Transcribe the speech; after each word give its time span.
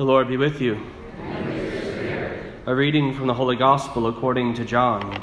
The 0.00 0.06
Lord 0.06 0.28
be 0.28 0.38
with 0.38 0.62
you. 0.62 0.80
A 2.64 2.74
reading 2.74 3.12
from 3.12 3.26
the 3.26 3.34
Holy 3.34 3.54
Gospel 3.54 4.06
according 4.06 4.54
to 4.54 4.64
John. 4.64 5.22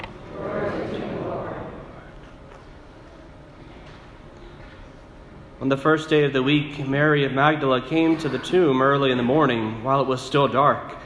On 5.60 5.68
the 5.68 5.76
first 5.76 6.08
day 6.08 6.22
of 6.22 6.32
the 6.32 6.44
week, 6.44 6.86
Mary 6.86 7.24
of 7.24 7.32
Magdala 7.32 7.88
came 7.88 8.18
to 8.18 8.28
the 8.28 8.38
tomb 8.38 8.80
early 8.80 9.10
in 9.10 9.16
the 9.16 9.24
morning 9.24 9.82
while 9.82 10.00
it 10.00 10.06
was 10.06 10.22
still 10.22 10.46
dark 10.46 10.96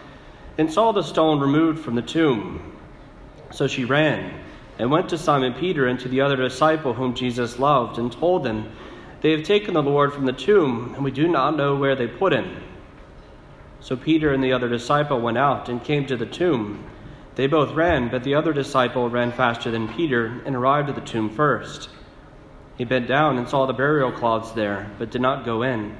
and 0.59 0.71
saw 0.71 0.93
the 0.93 1.03
stone 1.03 1.41
removed 1.41 1.83
from 1.83 1.95
the 1.95 2.03
tomb. 2.03 2.77
So 3.53 3.67
she 3.69 3.87
ran 3.87 4.39
and 4.79 4.91
went 4.91 5.09
to 5.09 5.17
Simon 5.17 5.55
Peter 5.55 5.87
and 5.87 5.99
to 6.01 6.11
the 6.11 6.21
other 6.21 6.37
disciple 6.37 6.93
whom 6.93 7.15
Jesus 7.15 7.59
loved 7.59 7.99
and 7.99 8.13
told 8.13 8.45
them, 8.45 8.71
They 9.23 9.31
have 9.31 9.45
taken 9.45 9.73
the 9.73 9.83
Lord 9.83 10.13
from 10.13 10.27
the 10.27 10.35
tomb, 10.35 10.93
and 10.95 11.03
we 11.03 11.11
do 11.11 11.27
not 11.27 11.57
know 11.57 11.75
where 11.75 11.97
they 11.97 12.07
put 12.07 12.35
him. 12.35 12.55
So 13.83 13.97
Peter 13.97 14.33
and 14.33 14.45
the 14.45 14.53
other 14.53 14.69
disciple 14.69 15.21
went 15.21 15.39
out 15.39 15.69
and 15.69 15.83
came 15.83 16.07
to 16.07 16.17
the 16.17 16.25
tomb. 16.25 16.85
They 17.35 17.49
both 17.49 17.75
ran, 17.75 18.11
but 18.11 18.23
the 18.23 18.37
other 18.37 18.53
disciple 18.53 19.11
ran 19.11 19.33
faster 19.33 19.73
than 19.73 19.93
Peter 19.93 20.41
and 20.47 20.55
arrived 20.55 20.89
at 20.89 20.95
the 20.95 21.01
tomb 21.01 21.29
first. 21.29 21.89
He 22.79 22.85
bent 22.85 23.09
down 23.09 23.39
and 23.39 23.49
saw 23.49 23.67
the 23.67 23.73
burial 23.73 24.13
cloths 24.13 24.53
there, 24.53 24.89
but 24.99 25.11
did 25.11 25.21
not 25.21 25.45
go 25.45 25.63
in. 25.63 25.97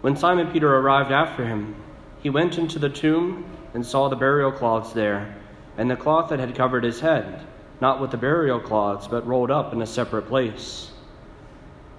When 0.00 0.16
Simon 0.16 0.50
Peter 0.50 0.74
arrived 0.74 1.12
after 1.12 1.46
him, 1.46 1.76
he 2.20 2.30
went 2.30 2.58
into 2.58 2.80
the 2.80 2.90
tomb 2.90 3.44
and 3.72 3.86
saw 3.86 4.08
the 4.08 4.16
burial 4.16 4.50
cloths 4.50 4.92
there, 4.92 5.36
and 5.78 5.88
the 5.88 5.94
cloth 5.94 6.30
that 6.30 6.40
had 6.40 6.56
covered 6.56 6.82
his 6.82 6.98
head, 6.98 7.46
not 7.80 8.00
with 8.00 8.10
the 8.10 8.16
burial 8.16 8.58
cloths, 8.58 9.06
but 9.06 9.24
rolled 9.24 9.52
up 9.52 9.72
in 9.72 9.82
a 9.82 9.86
separate 9.86 10.26
place. 10.26 10.90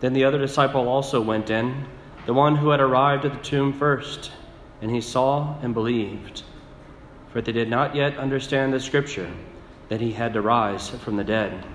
Then 0.02 0.12
the 0.12 0.26
other 0.26 0.40
disciple 0.40 0.90
also 0.90 1.22
went 1.22 1.50
in, 1.50 1.86
the 2.26 2.34
one 2.34 2.58
who 2.58 2.70
had 2.70 2.82
arrived 2.82 3.24
at 3.24 3.32
the 3.32 3.40
tomb 3.40 3.72
first 3.72 4.32
and 4.82 4.90
he 4.90 5.00
saw 5.00 5.58
and 5.62 5.74
believed. 5.74 6.44
For 7.32 7.42
they 7.42 7.52
did 7.52 7.70
not 7.70 7.96
yet 7.96 8.18
understand 8.18 8.74
the 8.74 8.80
scripture 8.80 9.32
that 9.90 10.02
he 10.02 10.14
had 10.14 10.34
to 10.34 10.42
rise 10.42 10.90
from 10.90 11.16
the 11.16 11.24
dead. 11.24 11.66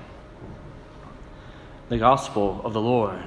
The 1.88 1.98
Gospel 1.98 2.60
of 2.64 2.72
the 2.72 2.80
Lord. 2.80 3.22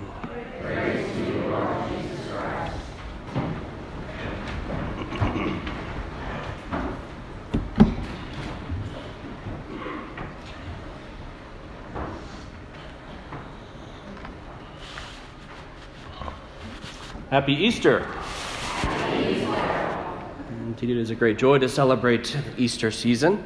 Happy 17.30 17.54
Easter. 17.54 18.19
Indeed, 20.82 20.96
it 20.96 21.02
is 21.02 21.10
a 21.10 21.16
great 21.16 21.38
joy 21.38 21.58
to 21.58 21.68
celebrate 21.68 22.38
Easter 22.58 22.90
season. 22.90 23.44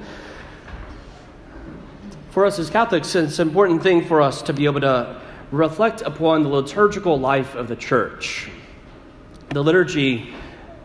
For 2.30 2.46
us 2.46 2.60
as 2.60 2.70
Catholics, 2.70 3.16
it's 3.16 3.40
an 3.40 3.48
important 3.48 3.82
thing 3.82 4.06
for 4.06 4.22
us 4.22 4.44
to 4.44 4.54
be 4.54 4.66
able 4.66 4.82
to 4.82 5.20
reflect 5.50 6.02
upon 6.02 6.44
the 6.44 6.50
liturgical 6.50 7.20
life 7.20 7.56
of 7.56 7.68
the 7.68 7.76
church. 7.76 8.52
The 9.50 9.64
liturgy, 9.64 10.32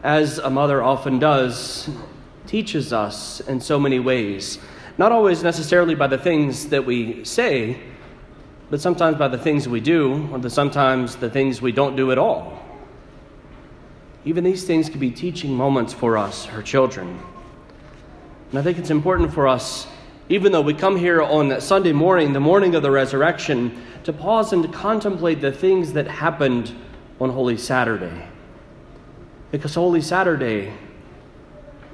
as 0.02 0.38
a 0.38 0.48
mother 0.48 0.82
often 0.82 1.18
does, 1.18 1.90
teaches 2.46 2.94
us 2.94 3.40
in 3.40 3.60
so 3.60 3.78
many 3.78 3.98
ways, 3.98 4.58
not 4.96 5.12
always 5.12 5.42
necessarily 5.42 5.94
by 5.94 6.06
the 6.06 6.16
things 6.16 6.68
that 6.68 6.86
we 6.86 7.26
say, 7.26 7.78
but 8.70 8.80
sometimes 8.80 9.18
by 9.18 9.28
the 9.28 9.36
things 9.36 9.68
we 9.68 9.80
do, 9.80 10.26
or 10.32 10.38
the, 10.38 10.48
sometimes 10.48 11.16
the 11.16 11.28
things 11.28 11.60
we 11.60 11.72
don't 11.72 11.94
do 11.94 12.10
at 12.10 12.16
all. 12.16 12.58
Even 14.28 14.44
these 14.44 14.64
things 14.64 14.90
could 14.90 15.00
be 15.00 15.10
teaching 15.10 15.54
moments 15.54 15.94
for 15.94 16.18
us, 16.18 16.44
her 16.44 16.60
children. 16.60 17.18
And 18.50 18.58
I 18.58 18.62
think 18.62 18.76
it's 18.76 18.90
important 18.90 19.32
for 19.32 19.48
us, 19.48 19.86
even 20.28 20.52
though 20.52 20.60
we 20.60 20.74
come 20.74 20.96
here 20.96 21.22
on 21.22 21.58
Sunday 21.62 21.92
morning, 21.92 22.34
the 22.34 22.38
morning 22.38 22.74
of 22.74 22.82
the 22.82 22.90
resurrection, 22.90 23.82
to 24.04 24.12
pause 24.12 24.52
and 24.52 24.62
to 24.62 24.68
contemplate 24.68 25.40
the 25.40 25.50
things 25.50 25.94
that 25.94 26.06
happened 26.06 26.74
on 27.18 27.30
Holy 27.30 27.56
Saturday. 27.56 28.28
Because 29.50 29.74
Holy 29.74 30.02
Saturday 30.02 30.74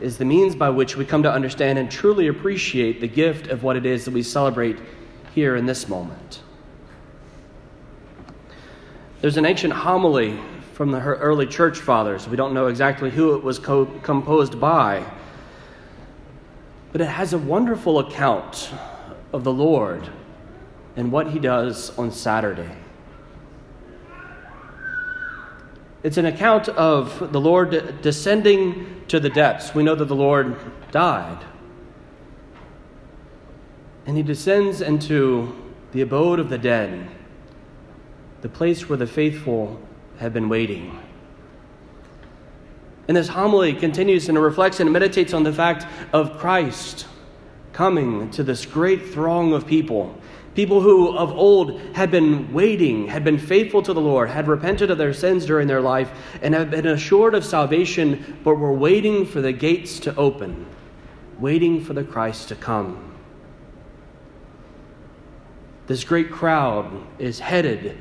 is 0.00 0.19
the 0.19 0.25
means 0.25 0.56
by 0.56 0.70
which 0.70 0.97
we 0.97 1.04
come 1.04 1.22
to 1.22 1.31
understand 1.31 1.78
and 1.78 1.88
truly 1.88 2.26
appreciate 2.26 3.00
the 3.00 3.06
gift 3.06 3.47
of 3.47 3.62
what 3.62 3.76
it 3.76 3.87
is 3.87 4.06
that 4.06 4.10
we 4.10 4.25
celebrate 4.25 4.76
here 5.37 5.54
in 5.54 5.66
this 5.66 5.88
moment. 5.88 6.42
There's 9.20 9.37
an 9.37 9.47
ancient 9.47 9.72
homily 9.72 10.37
from 10.74 10.90
the 10.90 10.98
early 10.98 11.46
church 11.46 11.78
fathers. 11.78 12.28
We 12.28 12.36
don't 12.36 12.52
know 12.52 12.66
exactly 12.66 13.08
who 13.08 13.36
it 13.36 13.44
was 13.44 13.60
co- 13.60 13.86
composed 14.02 14.60
by. 14.60 15.04
But 16.90 17.00
it 17.00 17.06
has 17.06 17.32
a 17.32 17.38
wonderful 17.38 18.00
account 18.00 18.72
of 19.32 19.44
the 19.44 19.52
Lord 19.52 20.08
and 20.96 21.12
what 21.12 21.28
he 21.28 21.38
does 21.38 21.96
on 21.96 22.10
Saturday. 22.10 22.70
It's 26.02 26.16
an 26.16 26.26
account 26.26 26.68
of 26.68 27.32
the 27.32 27.40
Lord 27.40 28.02
descending 28.02 29.02
to 29.06 29.20
the 29.20 29.30
depths. 29.30 29.76
We 29.76 29.84
know 29.84 29.94
that 29.94 30.06
the 30.06 30.16
Lord 30.16 30.56
died. 30.90 31.44
And 34.06 34.16
he 34.16 34.24
descends 34.24 34.80
into 34.80 35.54
the 35.92 36.00
abode 36.00 36.40
of 36.40 36.50
the 36.50 36.58
dead, 36.58 37.08
the 38.42 38.48
place 38.48 38.88
where 38.88 38.98
the 38.98 39.06
faithful 39.06 39.80
have 40.24 40.32
been 40.32 40.48
waiting. 40.48 40.98
And 43.06 43.16
this 43.16 43.28
homily 43.28 43.74
continues 43.74 44.28
and 44.30 44.40
reflects 44.40 44.80
and 44.80 44.90
meditates 44.90 45.34
on 45.34 45.42
the 45.42 45.52
fact 45.52 45.86
of 46.14 46.38
Christ 46.38 47.06
coming 47.74 48.30
to 48.30 48.42
this 48.42 48.64
great 48.64 49.06
throng 49.08 49.52
of 49.52 49.66
people. 49.66 50.18
People 50.54 50.80
who 50.80 51.14
of 51.14 51.30
old 51.30 51.78
had 51.94 52.10
been 52.10 52.52
waiting, 52.54 53.06
had 53.08 53.22
been 53.22 53.36
faithful 53.36 53.82
to 53.82 53.92
the 53.92 54.00
Lord, 54.00 54.30
had 54.30 54.48
repented 54.48 54.90
of 54.90 54.96
their 54.96 55.12
sins 55.12 55.44
during 55.44 55.68
their 55.68 55.82
life, 55.82 56.10
and 56.40 56.54
had 56.54 56.70
been 56.70 56.86
assured 56.86 57.34
of 57.34 57.44
salvation, 57.44 58.38
but 58.44 58.54
were 58.54 58.72
waiting 58.72 59.26
for 59.26 59.42
the 59.42 59.52
gates 59.52 59.98
to 60.00 60.16
open, 60.16 60.64
waiting 61.38 61.84
for 61.84 61.92
the 61.92 62.04
Christ 62.04 62.48
to 62.48 62.54
come. 62.54 63.12
This 65.86 66.02
great 66.02 66.30
crowd 66.30 66.90
is 67.18 67.40
headed 67.40 67.98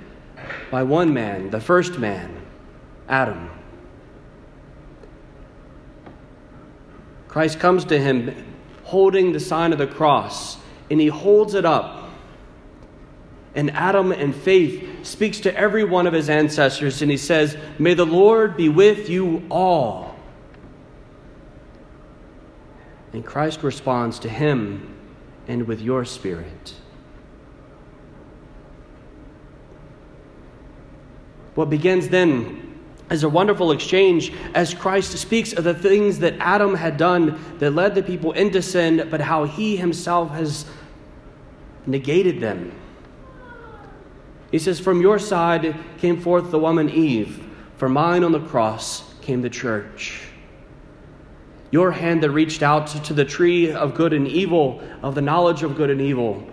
by 0.72 0.84
one 0.84 1.14
man, 1.14 1.50
the 1.50 1.59
first 1.59 2.00
man, 2.00 2.42
Adam. 3.08 3.50
Christ 7.28 7.59
comes 7.59 7.86
to 7.86 8.00
him 8.00 8.54
holding 8.84 9.34
the 9.34 9.40
sign 9.40 9.72
of 9.72 9.80
the 9.80 9.88
cross, 9.88 10.58
and 10.92 11.02
he 11.02 11.08
holds 11.08 11.56
it 11.56 11.66
up. 11.66 12.09
And 13.56 13.72
Adam, 13.72 14.12
in 14.12 14.34
faith, 14.34 15.06
speaks 15.06 15.40
to 15.42 15.56
every 15.56 15.84
one 15.84 16.08
of 16.08 16.14
his 16.14 16.30
ancestors, 16.30 17.02
and 17.02 17.10
he 17.10 17.18
says, 17.18 17.58
May 17.80 17.94
the 17.94 18.06
Lord 18.06 18.58
be 18.58 18.70
with 18.70 19.10
you 19.10 19.44
all. 19.50 20.16
And 23.14 23.25
Christ 23.25 23.64
responds 23.64 24.20
to 24.20 24.30
him 24.30 24.96
and 25.48 25.68
with 25.68 25.81
your 25.81 26.04
spirit. 26.06 26.74
What 31.56 31.69
begins 31.69 32.09
then 32.09 32.80
is 33.12 33.24
a 33.24 33.30
wonderful 33.30 33.72
exchange 33.72 34.34
as 34.56 34.74
Christ 34.74 35.12
speaks 35.18 35.53
of 35.53 35.64
the 35.64 35.74
things 35.74 36.19
that 36.19 36.36
Adam 36.40 36.74
had 36.74 36.97
done 36.97 37.40
that 37.59 37.72
led 37.72 37.96
the 37.96 38.02
people 38.02 38.31
into 38.31 38.62
sin, 38.62 39.08
but 39.12 39.22
how 39.22 39.46
he 39.46 39.78
himself 39.78 40.31
has 40.31 40.66
negated 41.86 42.40
them. 42.40 42.72
He 44.52 44.59
says, 44.59 44.80
From 44.80 45.02
your 45.02 45.19
side 45.19 45.75
came 46.00 46.22
forth 46.22 46.50
the 46.50 46.59
woman 46.59 46.90
Eve, 46.90 47.46
from 47.78 47.94
mine 47.94 48.24
on 48.24 48.31
the 48.31 48.40
cross 48.40 49.13
came 49.22 49.42
the 49.42 49.50
church. 49.50 50.22
Your 51.72 51.92
hand 51.92 52.24
that 52.24 52.31
reached 52.31 52.62
out 52.62 52.88
to 52.88 53.13
the 53.13 53.25
tree 53.25 53.72
of 53.72 53.95
good 53.95 54.13
and 54.13 54.27
evil, 54.27 54.81
of 55.01 55.16
the 55.16 55.22
knowledge 55.22 55.63
of 55.63 55.75
good 55.75 55.89
and 55.89 56.01
evil. 56.01 56.48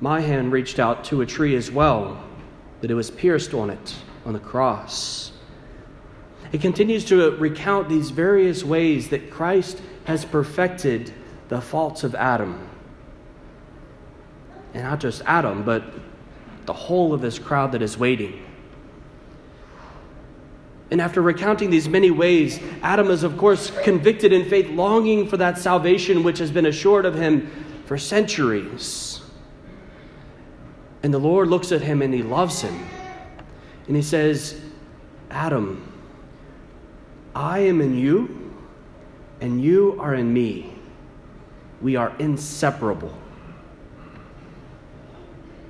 My 0.00 0.20
hand 0.20 0.52
reached 0.52 0.78
out 0.78 1.04
to 1.04 1.20
a 1.20 1.26
tree 1.26 1.54
as 1.54 1.70
well 1.70 2.24
that 2.80 2.90
it 2.90 2.94
was 2.94 3.10
pierced 3.10 3.54
on 3.54 3.70
it 3.70 3.94
on 4.24 4.32
the 4.32 4.38
cross. 4.38 5.32
It 6.52 6.60
continues 6.60 7.04
to 7.06 7.30
recount 7.36 7.88
these 7.88 8.10
various 8.10 8.64
ways 8.64 9.08
that 9.10 9.30
Christ 9.30 9.80
has 10.04 10.24
perfected 10.24 11.12
the 11.48 11.60
faults 11.60 12.04
of 12.04 12.14
Adam. 12.14 12.68
And 14.74 14.84
not 14.84 15.00
just 15.00 15.22
Adam, 15.26 15.62
but 15.62 15.84
the 16.66 16.72
whole 16.72 17.12
of 17.12 17.20
this 17.20 17.38
crowd 17.38 17.72
that 17.72 17.82
is 17.82 17.98
waiting. 17.98 18.44
And 20.90 21.00
after 21.00 21.22
recounting 21.22 21.70
these 21.70 21.88
many 21.88 22.10
ways, 22.10 22.60
Adam 22.82 23.10
is, 23.10 23.22
of 23.22 23.36
course, 23.36 23.70
convicted 23.82 24.32
in 24.32 24.48
faith, 24.48 24.68
longing 24.70 25.28
for 25.28 25.36
that 25.36 25.56
salvation 25.56 26.24
which 26.24 26.38
has 26.38 26.50
been 26.50 26.66
assured 26.66 27.06
of 27.06 27.14
him 27.14 27.48
for 27.86 27.96
centuries. 27.96 29.09
And 31.02 31.14
the 31.14 31.18
Lord 31.18 31.48
looks 31.48 31.72
at 31.72 31.80
him 31.80 32.02
and 32.02 32.12
he 32.12 32.22
loves 32.22 32.60
him. 32.60 32.86
And 33.86 33.96
he 33.96 34.02
says, 34.02 34.60
Adam, 35.30 35.92
I 37.34 37.60
am 37.60 37.80
in 37.80 37.96
you, 37.96 38.54
and 39.40 39.62
you 39.62 39.96
are 40.00 40.14
in 40.14 40.32
me. 40.32 40.72
We 41.80 41.96
are 41.96 42.14
inseparable. 42.18 43.16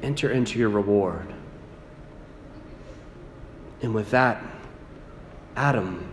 Enter 0.02 0.30
into 0.30 0.58
your 0.58 0.70
reward. 0.70 1.32
And 3.82 3.94
with 3.94 4.10
that, 4.10 4.42
Adam, 5.56 6.06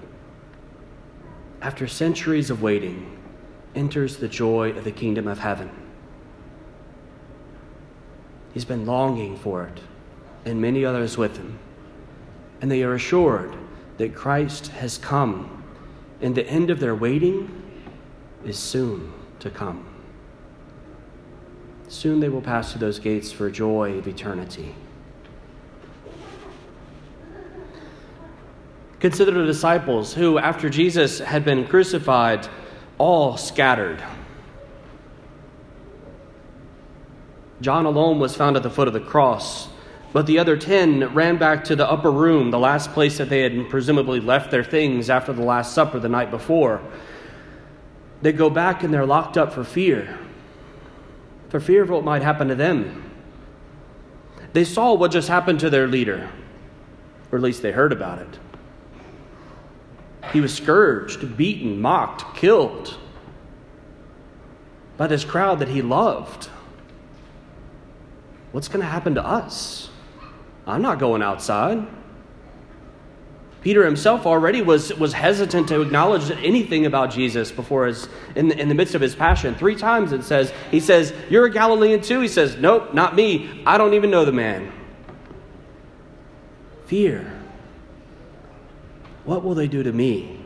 after 1.61 1.87
centuries 1.87 2.49
of 2.49 2.61
waiting, 2.61 3.17
enters 3.75 4.17
the 4.17 4.27
joy 4.27 4.71
of 4.71 4.83
the 4.83 4.91
kingdom 4.91 5.27
of 5.27 5.39
heaven. 5.39 5.86
He's 8.57 8.65
been 8.65 8.87
longing 8.87 9.37
for 9.37 9.65
it, 9.65 9.79
and 10.43 10.59
many 10.59 10.83
others 10.83 11.15
with 11.15 11.37
him. 11.37 11.59
And 12.59 12.71
they 12.71 12.81
are 12.81 12.95
assured 12.95 13.55
that 13.99 14.15
Christ 14.15 14.69
has 14.69 14.97
come, 14.97 15.63
and 16.21 16.33
the 16.33 16.43
end 16.47 16.71
of 16.71 16.79
their 16.79 16.95
waiting 16.95 17.61
is 18.43 18.57
soon 18.57 19.13
to 19.41 19.51
come. 19.51 19.85
Soon 21.87 22.19
they 22.19 22.29
will 22.29 22.41
pass 22.41 22.71
through 22.71 22.79
those 22.79 22.97
gates 22.97 23.31
for 23.31 23.51
joy 23.51 23.95
of 23.99 24.07
eternity. 24.07 24.73
Consider 28.99 29.33
the 29.33 29.45
disciples 29.45 30.15
who, 30.15 30.39
after 30.39 30.67
Jesus 30.67 31.19
had 31.19 31.45
been 31.45 31.67
crucified, 31.67 32.47
all 32.97 33.37
scattered. 33.37 34.01
John 37.61 37.85
alone 37.85 38.19
was 38.19 38.35
found 38.35 38.55
at 38.55 38.63
the 38.63 38.69
foot 38.69 38.87
of 38.87 38.93
the 38.93 38.99
cross, 38.99 39.67
but 40.13 40.25
the 40.25 40.39
other 40.39 40.55
ten 40.57 41.13
ran 41.13 41.37
back 41.37 41.63
to 41.65 41.75
the 41.75 41.89
upper 41.89 42.11
room, 42.11 42.51
the 42.51 42.59
last 42.59 42.91
place 42.91 43.17
that 43.17 43.29
they 43.29 43.41
had 43.41 43.69
presumably 43.69 44.19
left 44.19 44.51
their 44.51 44.63
things 44.63 45.09
after 45.09 45.33
the 45.33 45.43
Last 45.43 45.73
Supper 45.73 45.99
the 45.99 46.09
night 46.09 46.31
before. 46.31 46.81
They 48.21 48.31
go 48.31 48.49
back 48.49 48.83
and 48.83 48.93
they're 48.93 49.05
locked 49.05 49.37
up 49.37 49.53
for 49.53 49.63
fear, 49.63 50.17
for 51.49 51.59
fear 51.59 51.83
of 51.83 51.89
what 51.89 52.03
might 52.03 52.21
happen 52.21 52.47
to 52.47 52.55
them. 52.55 53.03
They 54.53 54.63
saw 54.63 54.93
what 54.93 55.11
just 55.11 55.27
happened 55.27 55.59
to 55.59 55.69
their 55.69 55.87
leader, 55.87 56.29
or 57.31 57.37
at 57.37 57.43
least 57.43 57.61
they 57.61 57.71
heard 57.71 57.91
about 57.91 58.19
it. 58.19 58.39
He 60.33 60.41
was 60.41 60.53
scourged, 60.53 61.37
beaten, 61.37 61.79
mocked, 61.81 62.35
killed 62.35 62.97
by 64.97 65.07
this 65.07 65.23
crowd 65.23 65.59
that 65.59 65.69
he 65.69 65.81
loved. 65.81 66.49
What's 68.51 68.67
going 68.67 68.81
to 68.81 68.87
happen 68.87 69.15
to 69.15 69.25
us? 69.25 69.89
I'm 70.65 70.81
not 70.81 70.99
going 70.99 71.21
outside. 71.21 71.85
Peter 73.61 73.83
himself 73.83 74.25
already 74.25 74.61
was, 74.61 74.93
was 74.93 75.13
hesitant 75.13 75.67
to 75.67 75.81
acknowledge 75.81 76.31
anything 76.31 76.85
about 76.85 77.11
Jesus 77.11 77.51
before 77.51 77.87
his, 77.87 78.07
in, 78.35 78.47
the, 78.47 78.57
in 78.57 78.69
the 78.69 78.75
midst 78.75 78.95
of 78.95 79.01
his 79.01 79.15
passion. 79.15 79.55
Three 79.55 79.75
times 79.75 80.13
it 80.13 80.23
says, 80.23 80.53
he 80.71 80.79
says, 80.79 81.13
You're 81.29 81.45
a 81.45 81.51
Galilean 81.51 82.01
too? 82.01 82.21
He 82.21 82.27
says, 82.27 82.55
Nope, 82.55 82.93
not 82.93 83.15
me. 83.15 83.63
I 83.65 83.77
don't 83.77 83.93
even 83.93 84.09
know 84.09 84.25
the 84.25 84.31
man. 84.31 84.71
Fear. 86.85 87.33
What 89.25 89.43
will 89.43 89.55
they 89.55 89.67
do 89.67 89.83
to 89.83 89.91
me? 89.91 90.39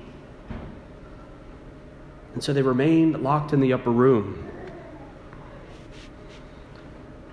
And 2.34 2.44
so 2.44 2.54
they 2.54 2.62
remained 2.62 3.22
locked 3.22 3.54
in 3.54 3.60
the 3.60 3.74
upper 3.74 3.92
room. 3.92 4.51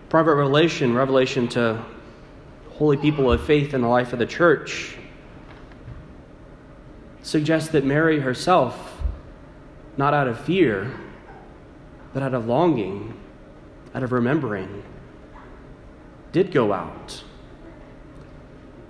Private 0.09 0.37
revelation, 0.37 0.95
revelation 0.95 1.49
to 1.49 1.85
holy 2.71 2.97
people 2.97 3.31
of 3.31 3.45
faith 3.45 3.75
in 3.75 3.83
the 3.83 3.89
life 3.89 4.15
of 4.15 4.19
the 4.19 4.27
church, 4.27 4.97
suggests 7.23 7.69
that 7.71 7.85
Mary 7.85 8.21
herself, 8.21 9.03
not 9.99 10.15
out 10.15 10.27
of 10.27 10.41
fear, 10.41 10.99
but 12.15 12.23
out 12.23 12.33
of 12.33 12.47
longing, 12.47 13.21
out 13.95 14.03
of 14.03 14.13
remembering, 14.13 14.83
did 16.33 16.53
go 16.53 16.73
out. 16.73 17.23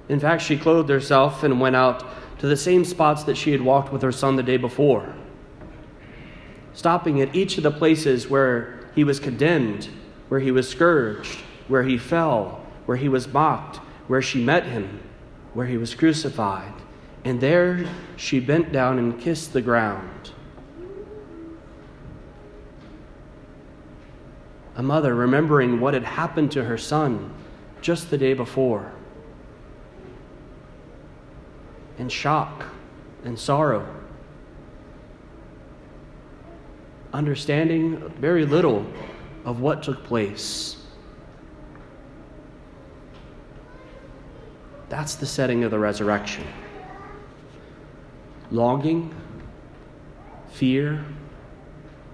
In 0.09 0.21
fact, 0.21 0.43
she 0.43 0.57
clothed 0.57 0.89
herself 0.89 1.43
and 1.43 1.61
went 1.61 1.75
out 1.75 2.05
to 2.39 2.47
the 2.47 2.57
same 2.57 2.85
spots 2.85 3.25
that 3.25 3.37
she 3.37 3.51
had 3.51 3.61
walked 3.61 3.93
with 3.93 4.03
her 4.03 4.13
son 4.13 4.37
the 4.37 4.43
day 4.45 4.57
before, 4.57 5.13
stopping 6.75 7.21
at 7.21 7.35
each 7.35 7.57
of 7.57 7.65
the 7.65 7.73
places 7.73 8.29
where 8.29 8.89
he 8.95 9.03
was 9.03 9.19
condemned, 9.19 9.89
where 10.29 10.41
he 10.41 10.51
was 10.51 10.69
scourged, 10.69 11.39
where 11.69 11.83
he 11.83 11.99
fell, 11.99 12.65
where 12.87 12.97
he 12.97 13.09
was 13.09 13.27
mocked, 13.29 13.77
where 14.07 14.23
she 14.23 14.43
met 14.43 14.65
him, 14.65 15.01
where 15.55 15.67
he 15.67 15.77
was 15.77 15.95
crucified. 15.95 16.73
And 17.25 17.41
there 17.41 17.89
she 18.17 18.41
bent 18.41 18.73
down 18.73 18.99
and 18.99 19.19
kissed 19.19 19.53
the 19.53 19.63
ground. 19.63 20.33
A 24.77 24.83
mother 24.83 25.15
remembering 25.15 25.81
what 25.81 25.95
had 25.95 26.05
happened 26.05 26.53
to 26.53 26.65
her 26.65 26.79
son 26.79 27.35
just 27.81 28.11
the 28.11 28.19
day 28.19 28.33
before 28.33 28.93
and 31.99 32.11
shock 32.11 32.65
and 33.25 33.39
sorrow. 33.39 33.87
Understanding 37.13 38.09
very 38.21 38.47
little 38.47 38.87
of 39.49 39.63
what 39.63 39.83
took 39.83 40.05
place. 40.05 40.77
That's 44.91 45.15
the 45.15 45.25
setting 45.25 45.65
of 45.65 45.71
the 45.71 45.79
resurrection. 45.79 46.45
Longing, 48.51 49.15
fear, 50.51 51.03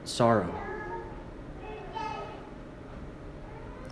sorrow. 0.04 0.54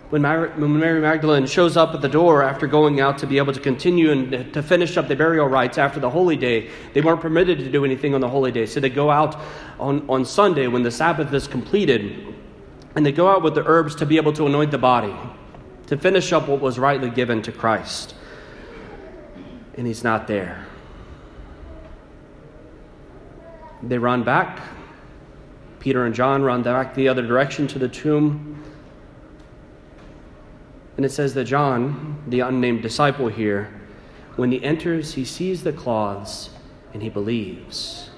when 0.09 0.21
Mary 0.21 1.01
Magdalene 1.01 1.47
shows 1.47 1.75
up 1.75 1.95
at 1.95 2.01
the 2.01 2.07
door 2.07 2.43
after 2.43 2.67
going 2.67 3.01
out 3.01 3.17
to 3.17 3.25
be 3.25 3.39
able 3.39 3.51
to 3.51 3.59
continue 3.59 4.11
and 4.11 4.53
to 4.53 4.61
finish 4.61 4.95
up 4.95 5.07
the 5.07 5.15
burial 5.15 5.47
rites 5.47 5.79
after 5.79 5.99
the 5.99 6.09
holy 6.09 6.37
day, 6.37 6.69
they 6.93 7.01
weren't 7.01 7.19
permitted 7.19 7.57
to 7.57 7.69
do 7.71 7.83
anything 7.83 8.13
on 8.13 8.21
the 8.21 8.29
holy 8.29 8.51
day. 8.51 8.67
So 8.67 8.79
they 8.79 8.91
go 8.91 9.09
out 9.09 9.35
on, 9.79 10.07
on 10.07 10.23
Sunday 10.23 10.67
when 10.67 10.83
the 10.83 10.91
Sabbath 10.91 11.33
is 11.33 11.47
completed, 11.47 12.33
and 12.95 13.05
they 13.05 13.11
go 13.11 13.27
out 13.27 13.41
with 13.41 13.55
the 13.55 13.65
herbs 13.65 13.95
to 13.95 14.05
be 14.05 14.17
able 14.17 14.33
to 14.33 14.45
anoint 14.45 14.71
the 14.71 14.77
body, 14.77 15.15
to 15.87 15.97
finish 15.97 16.31
up 16.31 16.47
what 16.47 16.59
was 16.59 16.77
rightly 16.77 17.09
given 17.09 17.41
to 17.41 17.51
Christ. 17.51 18.15
And 19.75 19.87
he's 19.87 20.03
not 20.03 20.27
there. 20.27 20.65
They 23.81 23.97
run 23.97 24.23
back. 24.23 24.61
Peter 25.79 26.05
and 26.05 26.15
John 26.15 26.43
run 26.43 26.63
back 26.63 26.95
the 26.95 27.09
other 27.09 27.25
direction 27.25 27.67
to 27.67 27.79
the 27.79 27.89
tomb. 27.89 28.63
And 30.95 31.05
it 31.05 31.09
says 31.09 31.33
that 31.33 31.45
John, 31.45 32.23
the 32.27 32.41
unnamed 32.41 32.81
disciple 32.81 33.27
here, 33.27 33.73
when 34.35 34.51
he 34.51 34.63
enters, 34.63 35.13
he 35.13 35.25
sees 35.25 35.63
the 35.63 35.73
cloths 35.73 36.51
and 36.93 37.01
he 37.01 37.09
believes. 37.09 38.09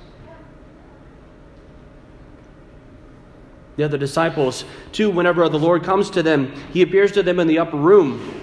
The 3.75 3.83
other 3.83 3.97
disciples, 3.97 4.63
too, 4.91 5.09
whenever 5.09 5.47
the 5.49 5.59
Lord 5.59 5.83
comes 5.83 6.09
to 6.11 6.23
them, 6.23 6.53
he 6.71 6.81
appears 6.81 7.11
to 7.13 7.23
them 7.23 7.39
in 7.39 7.47
the 7.47 7.59
upper 7.59 7.77
room, 7.77 8.41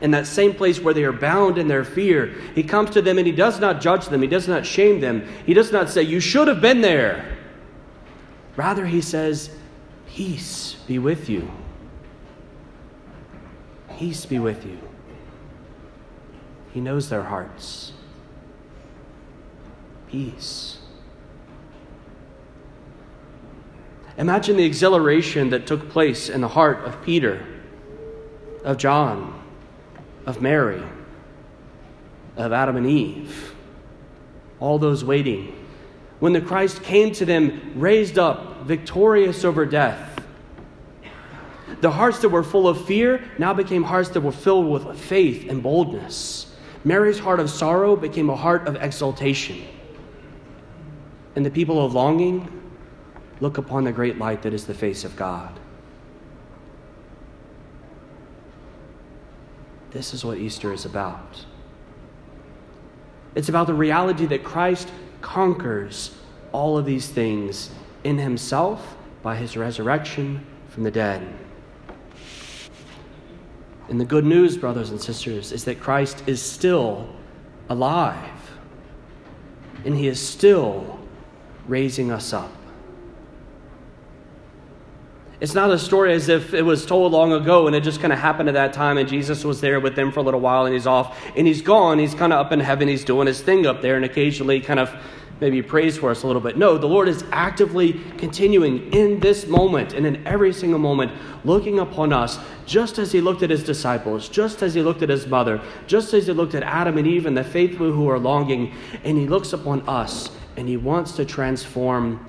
in 0.00 0.10
that 0.10 0.26
same 0.26 0.54
place 0.54 0.80
where 0.80 0.94
they 0.94 1.04
are 1.04 1.12
bound 1.12 1.58
in 1.58 1.68
their 1.68 1.84
fear. 1.84 2.34
He 2.54 2.62
comes 2.62 2.90
to 2.90 3.02
them 3.02 3.18
and 3.18 3.26
he 3.26 3.32
does 3.32 3.60
not 3.60 3.80
judge 3.80 4.06
them, 4.06 4.22
he 4.22 4.28
does 4.28 4.48
not 4.48 4.66
shame 4.66 5.00
them, 5.00 5.26
he 5.46 5.54
does 5.54 5.70
not 5.70 5.88
say, 5.90 6.02
You 6.02 6.20
should 6.20 6.48
have 6.48 6.60
been 6.60 6.80
there. 6.80 7.36
Rather, 8.56 8.86
he 8.86 9.00
says, 9.00 9.50
Peace 10.08 10.74
be 10.86 10.98
with 10.98 11.28
you. 11.28 11.48
Peace 13.98 14.26
be 14.26 14.38
with 14.38 14.64
you. 14.64 14.78
He 16.72 16.80
knows 16.80 17.08
their 17.08 17.22
hearts. 17.22 17.92
Peace. 20.08 20.77
Imagine 24.18 24.56
the 24.56 24.64
exhilaration 24.64 25.50
that 25.50 25.66
took 25.66 25.88
place 25.90 26.28
in 26.28 26.40
the 26.40 26.48
heart 26.48 26.84
of 26.84 27.00
Peter, 27.02 27.46
of 28.64 28.76
John, 28.76 29.40
of 30.26 30.42
Mary, 30.42 30.82
of 32.36 32.52
Adam 32.52 32.76
and 32.76 32.86
Eve, 32.86 33.54
all 34.58 34.80
those 34.80 35.04
waiting. 35.04 35.54
When 36.18 36.32
the 36.32 36.40
Christ 36.40 36.82
came 36.82 37.12
to 37.12 37.24
them, 37.24 37.74
raised 37.76 38.18
up, 38.18 38.62
victorious 38.62 39.44
over 39.44 39.64
death, 39.64 40.18
the 41.80 41.92
hearts 41.92 42.18
that 42.18 42.30
were 42.30 42.42
full 42.42 42.66
of 42.66 42.84
fear 42.86 43.22
now 43.38 43.54
became 43.54 43.84
hearts 43.84 44.08
that 44.10 44.20
were 44.20 44.32
filled 44.32 44.68
with 44.68 44.98
faith 44.98 45.48
and 45.48 45.62
boldness. 45.62 46.56
Mary's 46.82 47.20
heart 47.20 47.38
of 47.38 47.48
sorrow 47.48 47.94
became 47.94 48.30
a 48.30 48.36
heart 48.36 48.66
of 48.66 48.74
exaltation. 48.82 49.62
And 51.36 51.46
the 51.46 51.50
people 51.52 51.84
of 51.84 51.94
longing 51.94 52.58
look 53.40 53.58
upon 53.58 53.84
the 53.84 53.92
great 53.92 54.18
light 54.18 54.42
that 54.42 54.52
is 54.52 54.66
the 54.66 54.74
face 54.74 55.04
of 55.04 55.14
God. 55.16 55.58
This 59.90 60.12
is 60.12 60.24
what 60.24 60.38
Easter 60.38 60.72
is 60.72 60.84
about. 60.84 61.44
It's 63.34 63.48
about 63.48 63.66
the 63.66 63.74
reality 63.74 64.26
that 64.26 64.44
Christ 64.44 64.90
conquers 65.20 66.14
all 66.52 66.76
of 66.76 66.84
these 66.84 67.08
things 67.08 67.70
in 68.04 68.18
himself 68.18 68.96
by 69.22 69.36
his 69.36 69.56
resurrection 69.56 70.44
from 70.68 70.84
the 70.84 70.90
dead. 70.90 71.26
And 73.88 74.00
the 74.00 74.04
good 74.04 74.24
news, 74.24 74.56
brothers 74.56 74.90
and 74.90 75.00
sisters, 75.00 75.52
is 75.52 75.64
that 75.64 75.80
Christ 75.80 76.22
is 76.26 76.42
still 76.42 77.08
alive 77.70 78.38
and 79.84 79.96
he 79.96 80.08
is 80.08 80.20
still 80.20 80.98
raising 81.66 82.10
us 82.10 82.32
up. 82.32 82.50
It's 85.40 85.54
not 85.54 85.70
a 85.70 85.78
story 85.78 86.14
as 86.14 86.28
if 86.28 86.52
it 86.52 86.62
was 86.62 86.84
told 86.84 87.12
long 87.12 87.32
ago 87.32 87.68
and 87.68 87.76
it 87.76 87.82
just 87.82 88.00
kind 88.00 88.12
of 88.12 88.18
happened 88.18 88.48
at 88.48 88.54
that 88.54 88.72
time 88.72 88.98
and 88.98 89.08
Jesus 89.08 89.44
was 89.44 89.60
there 89.60 89.78
with 89.78 89.94
them 89.94 90.10
for 90.10 90.18
a 90.18 90.22
little 90.24 90.40
while 90.40 90.64
and 90.64 90.74
he's 90.74 90.86
off 90.86 91.16
and 91.36 91.46
he's 91.46 91.62
gone. 91.62 92.00
He's 92.00 92.14
kind 92.14 92.32
of 92.32 92.44
up 92.44 92.50
in 92.50 92.58
heaven. 92.58 92.88
He's 92.88 93.04
doing 93.04 93.28
his 93.28 93.40
thing 93.40 93.64
up 93.64 93.80
there 93.80 93.94
and 93.94 94.04
occasionally 94.04 94.60
kind 94.60 94.80
of 94.80 94.92
maybe 95.40 95.62
prays 95.62 95.96
for 95.96 96.10
us 96.10 96.24
a 96.24 96.26
little 96.26 96.42
bit. 96.42 96.56
No, 96.56 96.76
the 96.76 96.88
Lord 96.88 97.06
is 97.06 97.24
actively 97.30 98.00
continuing 98.16 98.92
in 98.92 99.20
this 99.20 99.46
moment 99.46 99.92
and 99.92 100.04
in 100.04 100.26
every 100.26 100.52
single 100.52 100.80
moment 100.80 101.12
looking 101.44 101.78
upon 101.78 102.12
us 102.12 102.40
just 102.66 102.98
as 102.98 103.12
he 103.12 103.20
looked 103.20 103.44
at 103.44 103.50
his 103.50 103.62
disciples, 103.62 104.28
just 104.28 104.62
as 104.62 104.74
he 104.74 104.82
looked 104.82 105.02
at 105.02 105.08
his 105.08 105.28
mother, 105.28 105.60
just 105.86 106.12
as 106.14 106.26
he 106.26 106.32
looked 106.32 106.56
at 106.56 106.64
Adam 106.64 106.98
and 106.98 107.06
Eve 107.06 107.26
and 107.26 107.36
the 107.36 107.44
faithful 107.44 107.92
who 107.92 108.08
are 108.10 108.18
longing. 108.18 108.74
And 109.04 109.16
he 109.16 109.28
looks 109.28 109.52
upon 109.52 109.88
us 109.88 110.30
and 110.56 110.68
he 110.68 110.76
wants 110.76 111.12
to 111.12 111.24
transform 111.24 112.28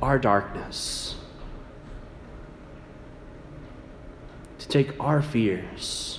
our 0.00 0.18
darkness. 0.18 1.15
To 4.66 4.84
take 4.84 4.98
our 5.00 5.22
fears 5.22 6.18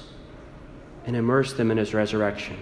and 1.05 1.15
immerse 1.15 1.53
them 1.53 1.69
in 1.69 1.77
his 1.77 1.93
resurrection, 1.93 2.57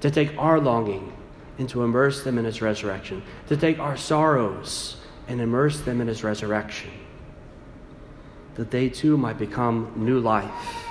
to 0.00 0.10
take 0.10 0.36
our 0.38 0.60
longing 0.60 1.12
and 1.58 1.68
to 1.68 1.82
immerse 1.82 2.24
them 2.24 2.36
in 2.36 2.44
his 2.44 2.60
resurrection, 2.60 3.22
to 3.46 3.56
take 3.56 3.78
our 3.78 3.96
sorrows 3.96 4.96
and 5.28 5.40
immerse 5.40 5.80
them 5.80 6.00
in 6.00 6.08
his 6.08 6.24
resurrection, 6.24 6.90
that 8.56 8.70
they 8.70 8.88
too 8.88 9.16
might 9.16 9.38
become 9.38 9.92
new 9.96 10.20
life. 10.20 10.84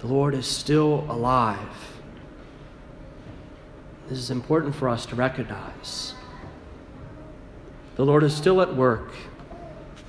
The 0.00 0.06
Lord 0.06 0.34
is 0.34 0.46
still 0.46 1.06
alive. 1.08 1.58
This 4.08 4.18
is 4.18 4.30
important 4.30 4.74
for 4.74 4.88
us 4.88 5.06
to 5.06 5.14
recognize. 5.14 6.14
The 7.96 8.04
Lord 8.04 8.24
is 8.24 8.34
still 8.34 8.60
at 8.60 8.74
work 8.74 9.12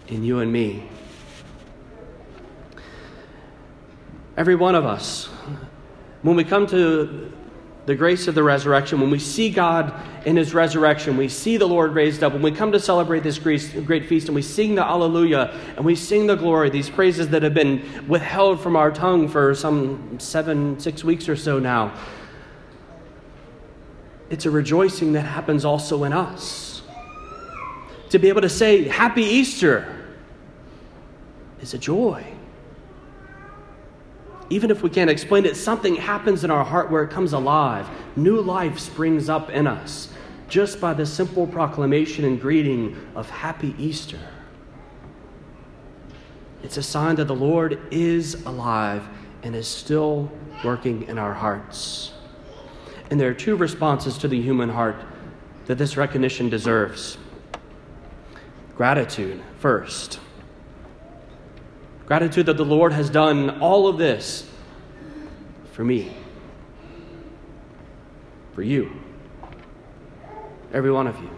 in 0.07 0.23
you 0.23 0.39
and 0.39 0.51
me. 0.51 0.87
Every 4.37 4.55
one 4.55 4.75
of 4.75 4.85
us, 4.85 5.27
when 6.21 6.35
we 6.35 6.43
come 6.43 6.67
to 6.67 7.31
the 7.85 7.95
grace 7.95 8.27
of 8.27 8.35
the 8.35 8.43
resurrection, 8.43 9.01
when 9.01 9.09
we 9.09 9.19
see 9.19 9.49
God 9.49 9.93
in 10.25 10.35
his 10.37 10.53
resurrection, 10.53 11.17
we 11.17 11.27
see 11.27 11.57
the 11.57 11.67
Lord 11.67 11.93
raised 11.93 12.23
up, 12.23 12.31
when 12.31 12.41
we 12.41 12.51
come 12.51 12.71
to 12.71 12.79
celebrate 12.79 13.23
this 13.23 13.39
great 13.39 14.05
feast 14.05 14.27
and 14.27 14.35
we 14.35 14.41
sing 14.41 14.75
the 14.75 14.85
Alleluia 14.85 15.51
and 15.75 15.83
we 15.83 15.95
sing 15.95 16.27
the 16.27 16.35
glory, 16.35 16.69
these 16.69 16.89
praises 16.89 17.29
that 17.29 17.41
have 17.41 17.55
been 17.55 18.07
withheld 18.07 18.61
from 18.61 18.75
our 18.75 18.91
tongue 18.91 19.27
for 19.27 19.55
some 19.55 20.19
seven, 20.19 20.79
six 20.79 21.03
weeks 21.03 21.27
or 21.27 21.35
so 21.35 21.57
now, 21.57 21.93
it's 24.29 24.45
a 24.45 24.51
rejoicing 24.51 25.13
that 25.13 25.23
happens 25.23 25.65
also 25.65 26.03
in 26.03 26.13
us. 26.13 26.70
To 28.11 28.19
be 28.19 28.27
able 28.27 28.41
to 28.41 28.49
say, 28.49 28.89
Happy 28.89 29.23
Easter 29.23 30.05
is 31.61 31.73
a 31.73 31.77
joy. 31.77 32.25
Even 34.49 34.69
if 34.69 34.83
we 34.83 34.89
can't 34.89 35.09
explain 35.09 35.45
it, 35.45 35.55
something 35.55 35.95
happens 35.95 36.43
in 36.43 36.51
our 36.51 36.65
heart 36.65 36.91
where 36.91 37.03
it 37.03 37.09
comes 37.09 37.31
alive. 37.31 37.89
New 38.17 38.41
life 38.41 38.79
springs 38.79 39.29
up 39.29 39.49
in 39.49 39.65
us 39.65 40.09
just 40.49 40.81
by 40.81 40.93
the 40.93 41.05
simple 41.05 41.47
proclamation 41.47 42.25
and 42.25 42.41
greeting 42.41 42.97
of 43.15 43.29
Happy 43.29 43.73
Easter. 43.77 44.19
It's 46.63 46.75
a 46.75 46.83
sign 46.83 47.15
that 47.15 47.29
the 47.29 47.35
Lord 47.35 47.79
is 47.91 48.43
alive 48.45 49.07
and 49.41 49.55
is 49.55 49.69
still 49.69 50.29
working 50.65 51.03
in 51.03 51.17
our 51.17 51.33
hearts. 51.33 52.11
And 53.09 53.17
there 53.17 53.29
are 53.29 53.33
two 53.33 53.55
responses 53.55 54.17
to 54.17 54.27
the 54.27 54.41
human 54.41 54.67
heart 54.67 54.97
that 55.67 55.77
this 55.77 55.95
recognition 55.95 56.49
deserves 56.49 57.17
gratitude, 58.81 59.39
first. 59.59 60.19
Gratitude 62.07 62.47
that 62.47 62.57
the 62.57 62.65
Lord 62.65 62.93
has 62.93 63.11
done 63.11 63.59
all 63.59 63.87
of 63.87 63.99
this 63.99 64.49
for 65.73 65.83
me, 65.83 66.11
for 68.55 68.63
you, 68.63 68.91
every 70.73 70.91
one 70.91 71.05
of 71.05 71.15
you. 71.19 71.29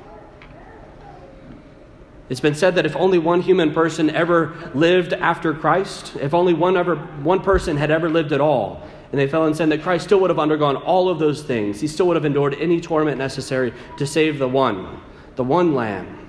It's 2.30 2.40
been 2.40 2.56
said 2.56 2.76
that 2.76 2.86
if 2.86 2.96
only 2.96 3.20
one 3.20 3.42
human 3.42 3.74
person 3.74 4.10
ever 4.10 4.54
lived 4.74 5.12
after 5.12 5.54
Christ, 5.54 6.16
if 6.22 6.34
only 6.34 6.54
one, 6.54 6.78
ever, 6.78 6.96
one 6.96 7.42
person 7.42 7.76
had 7.76 7.92
ever 7.92 8.10
lived 8.10 8.32
at 8.32 8.40
all, 8.40 8.88
and 9.12 9.20
they 9.20 9.28
fell 9.28 9.48
in 9.48 9.54
sin, 9.54 9.68
that 9.68 9.82
Christ 9.82 10.06
still 10.06 10.22
would 10.22 10.30
have 10.30 10.40
undergone 10.40 10.78
all 10.78 11.10
of 11.10 11.20
those 11.20 11.44
things. 11.44 11.82
He 11.82 11.88
still 11.88 12.08
would 12.08 12.16
have 12.16 12.24
endured 12.24 12.56
any 12.58 12.80
torment 12.80 13.18
necessary 13.18 13.74
to 13.98 14.08
save 14.08 14.40
the 14.40 14.48
one, 14.48 15.02
the 15.36 15.44
one 15.44 15.76
lamb. 15.76 16.23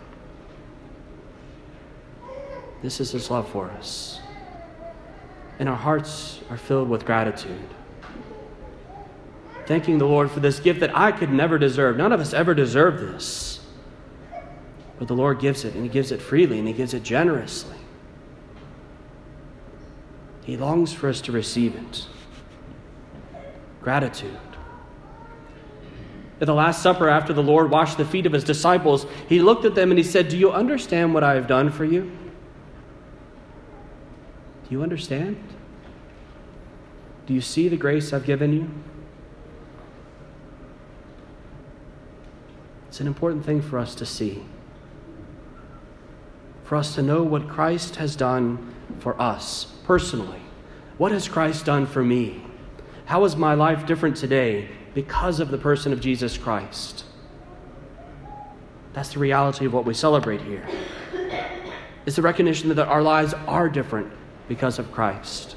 This 2.85 3.01
is 3.01 3.11
his 3.11 3.33
love 3.33 3.49
for 3.49 3.69
us 3.71 4.21
and 5.59 5.69
our 5.69 5.77
hearts 5.77 6.41
are 6.51 6.57
filled 6.57 6.89
with 6.89 7.05
gratitude. 7.05 7.69
Thanking 9.67 9.99
the 9.99 10.07
Lord 10.07 10.31
for 10.31 10.41
this 10.41 10.61
gift 10.61 10.81
that 10.81 10.97
I 10.97 11.13
could 11.13 11.31
never 11.31 11.59
deserve. 11.59 11.97
None 11.97 12.13
of 12.13 12.21
us 12.21 12.35
ever 12.35 12.55
deserve 12.55 13.01
this. 13.01 13.61
But 14.99 15.09
the 15.09 15.15
Lord 15.15 15.41
gives 15.41 15.65
it, 15.65 15.75
and 15.75 15.83
He 15.83 15.89
gives 15.89 16.13
it 16.13 16.21
freely, 16.21 16.59
and 16.59 16.69
He 16.69 16.75
gives 16.75 16.93
it 16.93 17.03
generously. 17.03 17.77
He 20.45 20.57
longs 20.57 20.93
for 20.93 21.09
us 21.09 21.21
to 21.23 21.33
receive 21.33 21.75
it. 21.75 22.07
Gratitude. 23.81 24.37
At 26.41 26.47
the 26.47 26.55
Last 26.55 26.83
Supper, 26.83 27.09
after 27.09 27.33
the 27.33 27.43
Lord 27.43 27.71
washed 27.71 27.97
the 27.97 28.05
feet 28.05 28.27
of 28.27 28.33
His 28.33 28.45
disciples, 28.45 29.07
He 29.29 29.41
looked 29.41 29.65
at 29.65 29.75
them 29.75 29.91
and 29.91 29.99
He 29.99 30.05
said, 30.05 30.29
Do 30.29 30.37
you 30.37 30.53
understand 30.53 31.15
what 31.15 31.25
I 31.25 31.35
have 31.35 31.47
done 31.47 31.71
for 31.71 31.85
you? 31.85 32.13
Do 34.65 34.71
you 34.75 34.83
understand? 34.83 35.37
Do 37.27 37.35
you 37.35 37.41
see 37.41 37.69
the 37.69 37.77
grace 37.77 38.13
I've 38.13 38.25
given 38.25 38.53
you? 38.53 38.71
It's 42.89 43.01
an 43.01 43.07
important 43.07 43.45
thing 43.45 43.61
for 43.61 43.79
us 43.79 43.95
to 43.97 44.07
see. 44.07 44.43
For 46.65 46.77
us 46.77 46.95
to 46.95 47.03
know 47.03 47.23
what 47.23 47.49
Christ 47.49 47.97
has 47.97 48.17
done 48.17 48.75
for 49.01 49.21
us 49.21 49.67
personally. 49.85 50.41
What 50.97 51.13
has 51.13 51.29
Christ 51.29 51.67
done 51.67 51.87
for 51.87 52.03
me? 52.03 52.43
How 53.07 53.25
is 53.25 53.37
my 53.37 53.55
life 53.55 53.85
different 53.85 54.17
today 54.17 54.69
because 54.95 55.41
of 55.41 55.51
the 55.51 55.59
person 55.59 55.93
of 55.93 56.01
Jesus 56.01 56.39
Christ? 56.39 57.05
That's 58.95 59.13
the 59.13 59.19
reality 59.19 59.67
of 59.67 59.75
what 59.75 59.85
we 59.85 59.93
celebrate 59.93 60.41
here. 60.41 60.67
It's 62.07 62.17
the 62.17 62.23
recognition 62.23 62.69
that 62.69 62.89
our 62.89 63.03
lives 63.03 63.35
are 63.47 63.69
different 63.69 64.13
because 64.49 64.79
of 64.79 64.93
Christ. 64.93 65.57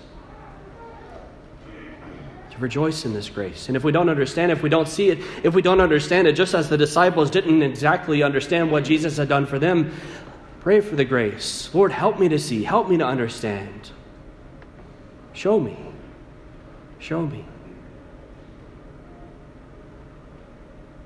To 2.52 2.58
rejoice 2.60 3.06
in 3.06 3.14
this 3.14 3.30
grace. 3.30 3.68
And 3.68 3.78
if 3.78 3.84
we 3.84 3.92
don't 3.92 4.10
understand, 4.10 4.52
if 4.52 4.64
we 4.64 4.70
don't 4.70 4.88
see 4.88 5.10
it, 5.10 5.20
if 5.44 5.54
we 5.54 5.62
don't 5.62 5.82
understand 5.82 6.28
it, 6.28 6.34
just 6.34 6.54
as 6.54 6.70
the 6.70 6.78
disciples 6.78 7.30
didn't 7.30 7.62
exactly 7.62 8.24
understand 8.24 8.72
what 8.72 8.84
Jesus 8.84 9.18
had 9.18 9.30
done 9.30 9.46
for 9.46 9.60
them, 9.60 9.94
pray 10.62 10.82
for 10.82 10.96
the 10.96 11.06
grace. 11.06 11.70
Lord, 11.74 11.92
help 11.92 12.20
me 12.20 12.30
to 12.30 12.40
see, 12.40 12.64
help 12.64 12.90
me 12.90 12.98
to 12.98 13.06
understand. 13.06 13.92
Show 15.34 15.60
me. 15.60 15.78
Show 17.00 17.26
me. 17.26 17.46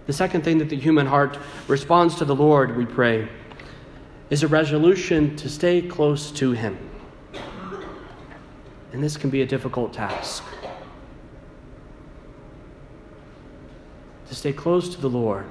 The 0.08 0.14
second 0.14 0.44
thing 0.44 0.58
that 0.58 0.70
the 0.70 0.78
human 0.78 1.06
heart 1.06 1.38
responds 1.68 2.16
to 2.16 2.26
the 2.26 2.36
Lord, 2.36 2.76
we 2.76 2.86
pray, 2.86 3.28
is 4.30 4.44
a 4.44 4.48
resolution 4.48 5.36
to 5.36 5.50
stay 5.50 5.82
close 5.82 6.32
to 6.32 6.52
Him. 6.52 6.78
And 8.94 9.02
this 9.02 9.18
can 9.18 9.30
be 9.30 9.42
a 9.42 9.46
difficult 9.46 9.94
task. 9.94 10.44
To 14.28 14.36
stay 14.36 14.54
close 14.54 14.94
to 14.96 15.02
the 15.02 15.10
Lord. 15.10 15.46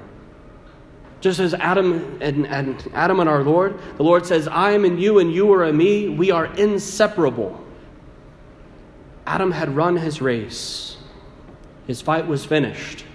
Just 1.21 1.39
as 1.39 1.53
Adam 1.53 2.17
and, 2.21 2.47
and, 2.47 2.91
Adam 2.93 3.19
and 3.19 3.29
our 3.29 3.43
Lord, 3.43 3.79
the 3.97 4.03
Lord 4.03 4.25
says, 4.25 4.47
I 4.47 4.71
am 4.71 4.85
in 4.85 4.97
you 4.97 5.19
and 5.19 5.31
you 5.31 5.51
are 5.53 5.65
in 5.65 5.77
me. 5.77 6.09
We 6.09 6.31
are 6.31 6.45
inseparable. 6.45 7.63
Adam 9.27 9.51
had 9.51 9.75
run 9.75 9.97
his 9.97 10.19
race. 10.19 10.97
His 11.85 12.01
fight 12.01 12.27
was 12.27 12.43
finished. 12.43 13.05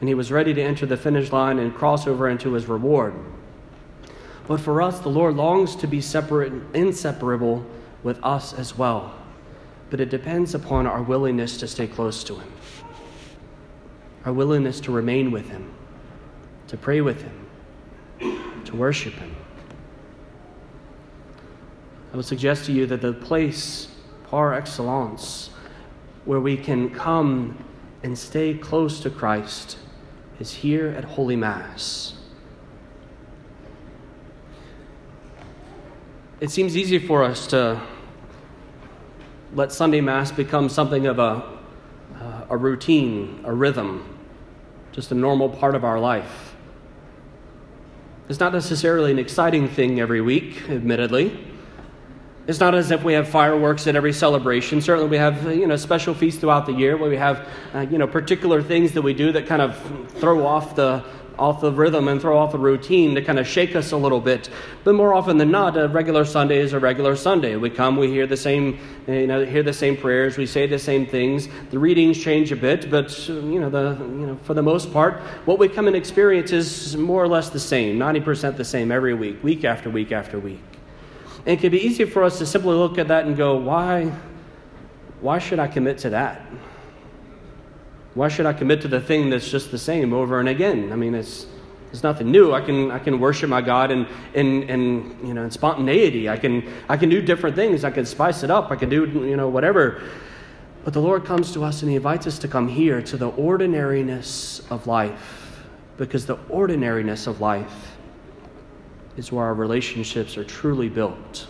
And 0.00 0.08
he 0.08 0.14
was 0.14 0.30
ready 0.30 0.52
to 0.52 0.62
enter 0.62 0.84
the 0.84 0.98
finish 0.98 1.32
line 1.32 1.58
and 1.58 1.74
cross 1.74 2.06
over 2.06 2.28
into 2.28 2.52
his 2.52 2.66
reward. 2.66 3.14
But 4.46 4.60
for 4.60 4.82
us, 4.82 5.00
the 5.00 5.08
Lord 5.08 5.34
longs 5.34 5.76
to 5.76 5.86
be 5.86 6.02
separate, 6.02 6.52
inseparable 6.74 7.64
with 8.02 8.22
us 8.22 8.52
as 8.52 8.76
well 8.76 9.14
but 9.90 10.00
it 10.00 10.08
depends 10.08 10.54
upon 10.54 10.86
our 10.86 11.02
willingness 11.02 11.56
to 11.58 11.68
stay 11.68 11.86
close 11.86 12.24
to 12.24 12.34
Him. 12.36 12.52
our 14.24 14.32
willingness 14.32 14.80
to 14.80 14.90
remain 14.92 15.30
with 15.30 15.48
Him, 15.50 15.70
to 16.68 16.76
pray 16.76 17.00
with 17.00 17.22
Him, 17.22 18.62
to 18.64 18.74
worship 18.74 19.12
Him. 19.14 19.36
I 22.12 22.16
would 22.16 22.24
suggest 22.24 22.64
to 22.66 22.72
you 22.72 22.86
that 22.86 23.02
the 23.02 23.12
place 23.12 23.88
par 24.30 24.54
excellence 24.54 25.50
where 26.24 26.40
we 26.40 26.56
can 26.56 26.88
come 26.90 27.62
and 28.02 28.16
stay 28.18 28.54
close 28.54 29.00
to 29.00 29.10
Christ 29.10 29.78
is 30.40 30.52
here 30.54 30.88
at 30.88 31.04
Holy 31.04 31.36
Mass. 31.36 32.14
It 36.40 36.50
seems 36.50 36.76
easy 36.76 36.98
for 36.98 37.22
us 37.22 37.46
to 37.48 37.80
let 39.54 39.70
Sunday 39.70 40.00
Mass 40.00 40.32
become 40.32 40.68
something 40.68 41.06
of 41.06 41.20
a, 41.20 41.42
uh, 42.20 42.46
a 42.50 42.56
routine, 42.56 43.40
a 43.44 43.52
rhythm, 43.52 44.18
just 44.90 45.12
a 45.12 45.14
normal 45.14 45.48
part 45.48 45.76
of 45.76 45.84
our 45.84 46.00
life. 46.00 46.56
It's 48.28 48.40
not 48.40 48.52
necessarily 48.52 49.12
an 49.12 49.18
exciting 49.18 49.68
thing 49.68 50.00
every 50.00 50.20
week, 50.20 50.68
admittedly. 50.68 51.53
It's 52.46 52.60
not 52.60 52.74
as 52.74 52.90
if 52.90 53.02
we 53.02 53.14
have 53.14 53.26
fireworks 53.26 53.86
at 53.86 53.96
every 53.96 54.12
celebration. 54.12 54.82
Certainly, 54.82 55.08
we 55.08 55.16
have 55.16 55.44
you 55.56 55.66
know 55.66 55.76
special 55.76 56.12
feasts 56.12 56.40
throughout 56.40 56.66
the 56.66 56.74
year 56.74 56.96
where 56.98 57.08
we 57.08 57.16
have 57.16 57.48
uh, 57.74 57.80
you 57.80 57.96
know 57.96 58.06
particular 58.06 58.62
things 58.62 58.92
that 58.92 59.02
we 59.02 59.14
do 59.14 59.32
that 59.32 59.46
kind 59.46 59.62
of 59.62 59.78
throw 60.18 60.46
off 60.46 60.76
the 60.76 61.02
off 61.38 61.60
the 61.62 61.72
rhythm 61.72 62.06
and 62.08 62.20
throw 62.20 62.38
off 62.38 62.52
the 62.52 62.58
routine 62.58 63.14
to 63.14 63.22
kind 63.22 63.38
of 63.38 63.46
shake 63.46 63.74
us 63.74 63.92
a 63.92 63.96
little 63.96 64.20
bit. 64.20 64.50
But 64.84 64.94
more 64.94 65.14
often 65.14 65.38
than 65.38 65.50
not, 65.50 65.76
a 65.76 65.88
regular 65.88 66.24
Sunday 66.24 66.58
is 66.58 66.74
a 66.74 66.78
regular 66.78 67.16
Sunday. 67.16 67.56
We 67.56 67.70
come, 67.70 67.96
we 67.96 68.08
hear 68.08 68.26
the 68.26 68.36
same, 68.36 68.78
you 69.08 69.26
know, 69.26 69.44
hear 69.44 69.62
the 69.62 69.72
same 69.72 69.96
prayers, 69.96 70.36
we 70.36 70.46
say 70.46 70.66
the 70.66 70.78
same 70.78 71.06
things. 71.06 71.48
The 71.70 71.78
readings 71.78 72.22
change 72.22 72.52
a 72.52 72.56
bit, 72.56 72.90
but 72.90 73.26
you 73.26 73.58
know, 73.58 73.70
the 73.70 73.96
you 73.98 74.26
know, 74.26 74.38
for 74.42 74.52
the 74.52 74.62
most 74.62 74.92
part, 74.92 75.14
what 75.46 75.58
we 75.58 75.68
come 75.68 75.86
and 75.86 75.96
experience 75.96 76.52
is 76.52 76.94
more 76.94 77.22
or 77.22 77.28
less 77.28 77.48
the 77.48 77.58
same, 77.58 77.96
ninety 77.96 78.20
percent 78.20 78.58
the 78.58 78.64
same 78.64 78.92
every 78.92 79.14
week, 79.14 79.42
week 79.42 79.64
after 79.64 79.88
week 79.88 80.12
after 80.12 80.38
week. 80.38 80.60
And 81.46 81.58
it 81.58 81.60
can 81.60 81.70
be 81.70 81.80
easy 81.80 82.04
for 82.04 82.24
us 82.24 82.38
to 82.38 82.46
simply 82.46 82.74
look 82.74 82.96
at 82.96 83.08
that 83.08 83.26
and 83.26 83.36
go, 83.36 83.56
why, 83.56 84.12
why 85.20 85.38
should 85.38 85.58
I 85.58 85.68
commit 85.68 85.98
to 85.98 86.10
that? 86.10 86.40
Why 88.14 88.28
should 88.28 88.46
I 88.46 88.52
commit 88.52 88.80
to 88.82 88.88
the 88.88 89.00
thing 89.00 89.28
that's 89.28 89.50
just 89.50 89.70
the 89.70 89.78
same 89.78 90.12
over 90.12 90.40
and 90.40 90.48
again? 90.48 90.92
I 90.92 90.96
mean, 90.96 91.14
it's, 91.14 91.46
it's 91.92 92.02
nothing 92.02 92.30
new. 92.30 92.52
I 92.52 92.60
can, 92.60 92.90
I 92.90 92.98
can 92.98 93.18
worship 93.18 93.50
my 93.50 93.60
God 93.60 93.90
in, 93.90 94.06
in, 94.32 94.62
in, 94.64 95.26
you 95.26 95.34
know, 95.34 95.42
in 95.42 95.50
spontaneity. 95.50 96.30
I 96.30 96.38
can, 96.38 96.66
I 96.88 96.96
can 96.96 97.10
do 97.10 97.20
different 97.20 97.56
things. 97.56 97.84
I 97.84 97.90
can 97.90 98.06
spice 98.06 98.42
it 98.42 98.50
up. 98.50 98.70
I 98.70 98.76
can 98.76 98.88
do 98.88 99.04
you 99.04 99.36
know, 99.36 99.48
whatever. 99.48 100.02
But 100.84 100.92
the 100.92 101.00
Lord 101.00 101.24
comes 101.24 101.52
to 101.52 101.64
us 101.64 101.82
and 101.82 101.90
He 101.90 101.96
invites 101.96 102.26
us 102.26 102.38
to 102.38 102.48
come 102.48 102.68
here 102.68 103.02
to 103.02 103.16
the 103.16 103.28
ordinariness 103.30 104.62
of 104.70 104.86
life. 104.86 105.62
Because 105.96 106.26
the 106.26 106.38
ordinariness 106.48 107.26
of 107.26 107.40
life 107.40 107.93
is 109.16 109.30
where 109.30 109.44
our 109.44 109.54
relationships 109.54 110.36
are 110.36 110.44
truly 110.44 110.88
built. 110.88 111.46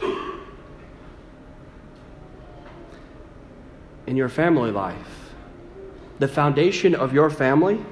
In 4.06 4.16
your 4.16 4.28
family 4.28 4.70
life, 4.70 5.32
the 6.18 6.28
foundation 6.28 6.94
of 6.94 7.14
your 7.14 7.30
family 7.30 7.84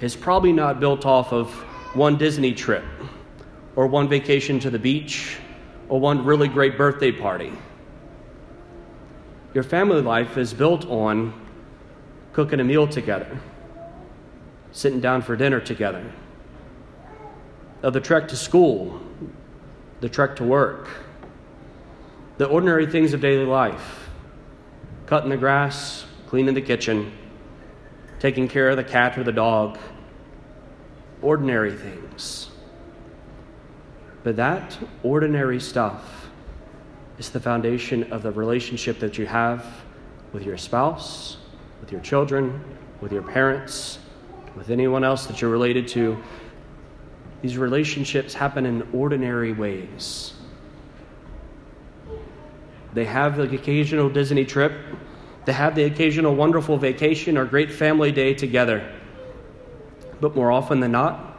is 0.00 0.14
probably 0.14 0.52
not 0.52 0.78
built 0.78 1.06
off 1.06 1.32
of 1.32 1.50
one 1.94 2.18
Disney 2.18 2.52
trip 2.52 2.84
or 3.76 3.86
one 3.86 4.08
vacation 4.08 4.60
to 4.60 4.70
the 4.70 4.78
beach 4.78 5.38
or 5.88 5.98
one 5.98 6.24
really 6.24 6.48
great 6.48 6.76
birthday 6.76 7.12
party. 7.12 7.52
Your 9.54 9.64
family 9.64 10.02
life 10.02 10.36
is 10.36 10.52
built 10.52 10.86
on 10.86 11.32
cooking 12.32 12.60
a 12.60 12.64
meal 12.64 12.86
together, 12.86 13.38
sitting 14.70 15.00
down 15.00 15.22
for 15.22 15.36
dinner 15.36 15.60
together 15.60 16.04
of 17.82 17.92
the 17.92 18.00
trek 18.00 18.28
to 18.28 18.36
school, 18.36 19.00
the 20.00 20.08
trek 20.08 20.36
to 20.36 20.44
work, 20.44 20.88
the 22.38 22.46
ordinary 22.46 22.86
things 22.86 23.12
of 23.12 23.20
daily 23.20 23.44
life 23.44 24.02
cutting 25.06 25.28
the 25.28 25.36
grass, 25.36 26.06
cleaning 26.26 26.54
the 26.54 26.62
kitchen, 26.62 27.12
taking 28.18 28.48
care 28.48 28.70
of 28.70 28.76
the 28.76 28.84
cat 28.84 29.18
or 29.18 29.24
the 29.24 29.32
dog, 29.32 29.78
ordinary 31.20 31.72
things. 31.76 32.50
But 34.24 34.36
that 34.36 34.78
ordinary 35.02 35.60
stuff 35.60 36.30
is 37.18 37.28
the 37.30 37.40
foundation 37.40 38.10
of 38.12 38.22
the 38.22 38.32
relationship 38.32 39.00
that 39.00 39.18
you 39.18 39.26
have 39.26 39.66
with 40.32 40.44
your 40.44 40.56
spouse, 40.56 41.36
with 41.80 41.92
your 41.92 42.00
children, 42.00 42.64
with 43.02 43.12
your 43.12 43.22
parents, 43.22 43.98
with 44.56 44.70
anyone 44.70 45.04
else 45.04 45.26
that 45.26 45.42
you're 45.42 45.50
related 45.50 45.86
to 45.88 46.16
these 47.42 47.58
relationships 47.58 48.32
happen 48.32 48.64
in 48.64 48.88
ordinary 48.92 49.52
ways. 49.52 50.32
They 52.94 53.04
have 53.04 53.36
the 53.36 53.54
occasional 53.54 54.08
Disney 54.08 54.44
trip, 54.44 54.72
they 55.44 55.52
have 55.52 55.74
the 55.74 55.84
occasional 55.84 56.36
wonderful 56.36 56.78
vacation 56.78 57.36
or 57.36 57.44
great 57.44 57.70
family 57.70 58.12
day 58.12 58.32
together. 58.32 58.92
But 60.20 60.36
more 60.36 60.52
often 60.52 60.78
than 60.78 60.92
not, 60.92 61.36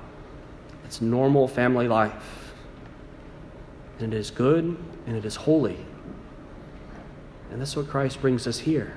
it's 0.84 1.02
normal 1.02 1.48
family 1.48 1.88
life. 1.88 2.54
And 4.00 4.13
it 4.13 4.18
is 4.18 4.30
good 4.30 4.78
and 5.08 5.16
it 5.16 5.24
is 5.24 5.38
holy. 5.38 5.78
And 7.50 7.62
that's 7.62 7.78
what 7.78 7.88
Christ 7.88 8.20
brings 8.20 8.46
us 8.46 8.60
here 8.60 8.94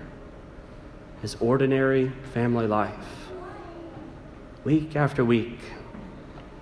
his 1.22 1.34
ordinary 1.36 2.10
family 2.34 2.66
life. 2.66 3.30
Week 4.64 4.96
after 4.96 5.24
week, 5.24 5.58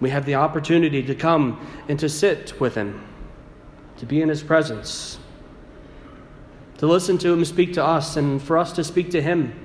we 0.00 0.11
have 0.11 0.26
the 0.26 0.35
opportunity 0.35 1.02
to 1.02 1.14
come 1.14 1.64
and 1.88 1.98
to 2.00 2.09
sit 2.09 2.59
with 2.61 2.74
Him, 2.74 3.02
to 3.98 4.07
be 4.07 4.20
in 4.20 4.28
His 4.28 4.42
presence, 4.42 5.18
to 6.78 6.87
listen 6.87 7.18
to 7.18 7.33
Him 7.33 7.44
speak 7.44 7.72
to 7.74 7.85
us, 7.85 8.16
and 8.16 8.42
for 8.42 8.59
us 8.59 8.72
to 8.72 8.85
speak 8.85 9.11
to 9.12 9.22
Him. 9.22 9.61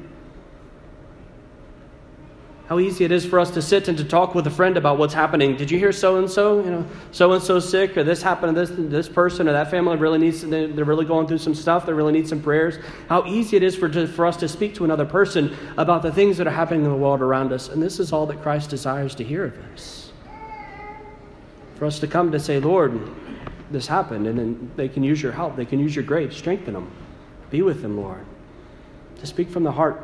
How 2.68 2.78
easy 2.78 3.04
it 3.04 3.12
is 3.12 3.26
for 3.26 3.40
us 3.40 3.50
to 3.52 3.64
sit 3.64 3.88
and 3.88 3.98
to 3.98 4.04
talk 4.04 4.36
with 4.36 4.46
a 4.46 4.52
friend 4.52 4.78
about 4.78 5.00
what's 5.00 5.16
happening. 5.16 5.58
Did 5.58 5.72
you 5.72 5.80
hear 5.80 5.92
so 5.92 6.18
and 6.18 6.30
so? 6.30 6.64
You 6.64 6.70
know, 6.70 6.86
so 7.12 7.34
and 7.34 7.42
so 7.42 7.60
sick, 7.60 7.98
or 7.98 8.04
this 8.04 8.22
happened 8.22 8.56
to 8.56 8.64
this 8.64 8.70
this 8.92 9.10
person, 9.10 9.50
or 9.50 9.54
that 9.54 9.72
family 9.72 9.98
really 9.98 10.20
needs. 10.20 10.46
They're 10.48 10.86
really 10.86 11.06
going 11.06 11.26
through 11.26 11.40
some 11.40 11.56
stuff. 11.56 11.88
They 11.88 11.94
really 11.94 12.14
need 12.14 12.28
some 12.28 12.44
prayers. 12.44 12.78
How 13.08 13.26
easy 13.26 13.58
it 13.58 13.64
is 13.64 13.76
for 13.76 13.92
for 14.06 14.28
us 14.28 14.38
to 14.38 14.48
speak 14.48 14.76
to 14.76 14.86
another 14.86 15.06
person 15.06 15.58
about 15.78 16.04
the 16.04 16.12
things 16.12 16.38
that 16.38 16.46
are 16.46 16.52
happening 16.52 16.86
in 16.86 16.92
the 16.92 16.96
world 16.96 17.22
around 17.22 17.52
us. 17.52 17.70
And 17.70 17.82
this 17.82 18.00
is 18.00 18.14
all 18.14 18.28
that 18.28 18.44
Christ 18.44 18.70
desires 18.70 19.16
to 19.16 19.24
hear 19.24 19.46
of 19.46 19.58
us 19.74 20.09
for 21.80 21.86
us 21.86 21.98
to 22.00 22.08
come 22.08 22.30
to 22.34 22.40
say, 22.42 22.60
Lord, 22.60 23.00
this 23.72 23.88
happened, 23.88 24.28
and 24.28 24.38
then 24.38 24.72
they 24.76 24.90
can 24.90 25.02
use 25.02 25.24
your 25.24 25.32
help. 25.32 25.56
They 25.56 25.66
can 25.66 25.80
use 25.80 25.96
your 25.96 26.04
grace. 26.04 26.36
Strengthen 26.36 26.74
them. 26.74 26.92
Be 27.50 27.62
with 27.62 27.82
them, 27.82 27.98
Lord. 27.98 28.26
To 29.20 29.26
speak 29.26 29.50
from 29.50 29.64
the 29.64 29.72
heart. 29.72 30.04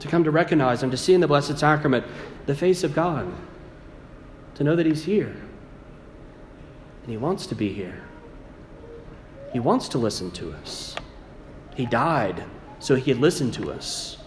To 0.00 0.08
come 0.08 0.22
to 0.24 0.30
recognize 0.30 0.82
and 0.82 0.92
to 0.92 0.98
see 0.98 1.14
in 1.14 1.22
the 1.22 1.26
Blessed 1.26 1.58
Sacrament 1.58 2.04
the 2.44 2.54
face 2.54 2.84
of 2.84 2.94
God. 2.94 3.32
To 4.56 4.64
know 4.64 4.76
that 4.76 4.84
He's 4.84 5.04
here. 5.04 5.34
And 7.02 7.10
He 7.10 7.16
wants 7.16 7.46
to 7.46 7.54
be 7.54 7.72
here. 7.72 8.02
He 9.54 9.60
wants 9.60 9.88
to 9.88 9.98
listen 9.98 10.30
to 10.32 10.52
us. 10.52 10.94
He 11.74 11.86
died 11.86 12.44
so 12.80 12.96
He 12.96 13.02
could 13.02 13.18
listen 13.18 13.50
to 13.52 13.72
us 13.72 14.18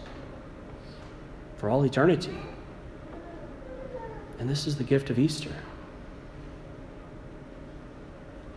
for 1.57 1.69
all 1.69 1.85
eternity. 1.85 2.35
And 4.39 4.49
this 4.49 4.67
is 4.67 4.77
the 4.77 4.83
gift 4.83 5.09
of 5.09 5.17
Easter. 5.17 5.51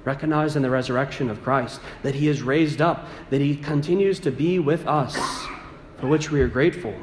Recognizing 0.04 0.62
the 0.62 0.70
resurrection 0.70 1.30
of 1.30 1.42
Christ, 1.42 1.80
that 2.02 2.14
He 2.14 2.28
is 2.28 2.42
raised 2.42 2.80
up, 2.80 3.06
that 3.30 3.40
He 3.40 3.56
continues 3.56 4.18
to 4.20 4.30
be 4.30 4.58
with 4.58 4.86
us, 4.86 5.16
for 5.98 6.06
which 6.06 6.30
we 6.30 6.40
are 6.40 6.48
grateful, 6.48 6.94